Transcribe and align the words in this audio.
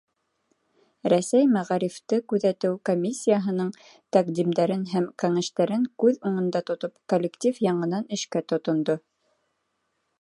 Рәсәй 1.11 1.43
мәғарифты 1.57 2.17
күҙәтеү 2.33 2.71
комиссияһының 2.89 3.69
тәҡдимдәрен 4.17 4.87
һәм 4.95 5.07
кәңәштәрен 5.25 5.85
күҙ 6.05 6.19
уңында 6.31 6.63
тотоп, 6.71 6.97
коллектив 7.15 7.61
яңынан 7.69 8.11
эшкә 8.19 8.45
тотондо. 8.55 8.99